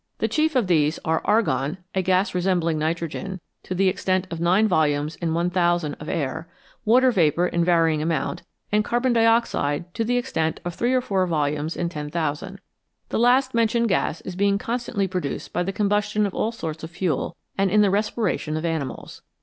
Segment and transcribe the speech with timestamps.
[0.17, 4.67] The chief of these are argon, a gas resembling nitrogen, to the extent of 9
[4.67, 6.47] volumes in 1000 of air,
[6.85, 8.41] water vapour in varying amount,
[8.71, 12.59] and carbon dioxide to the extent of 3 or 4 volumes in 10,000.
[13.09, 16.83] The last mentioned gas is being constantly produced by the com bustion of all sorts
[16.83, 19.21] of fuel, and in the respiration of animals.